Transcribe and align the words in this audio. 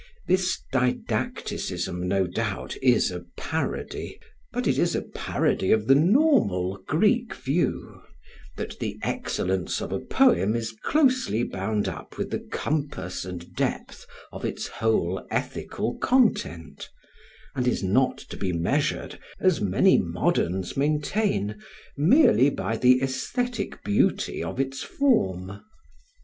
This 0.25 0.59
didacticism, 0.73 2.07
no 2.07 2.25
doubt, 2.25 2.75
is 2.81 3.11
a 3.11 3.19
parody; 3.37 4.19
but 4.51 4.65
it 4.65 4.79
is 4.79 4.95
a 4.95 5.03
parody 5.03 5.71
of 5.71 5.85
the 5.85 5.93
normal 5.93 6.81
Greek 6.87 7.35
view, 7.35 8.01
that 8.57 8.79
the 8.79 8.97
excellence 9.03 9.79
of 9.79 9.91
a 9.91 9.99
poem 9.99 10.55
is 10.55 10.71
closely 10.81 11.43
bound 11.43 11.87
up 11.87 12.17
with 12.17 12.31
the 12.31 12.39
compass 12.39 13.25
and 13.25 13.53
depth 13.53 14.07
of 14.31 14.43
its 14.43 14.65
whole 14.65 15.23
ethical 15.29 15.99
content, 15.99 16.89
and 17.55 17.67
is 17.67 17.83
not 17.83 18.17
to 18.17 18.37
be 18.37 18.51
measured, 18.51 19.19
as 19.39 19.61
many 19.61 19.99
moderns 19.99 20.75
maintain, 20.75 21.61
merely 21.95 22.49
by 22.49 22.75
the 22.75 23.03
aesthetic 23.03 23.83
beauty 23.83 24.43
of 24.43 24.59
its 24.59 24.81
form. 24.81 25.61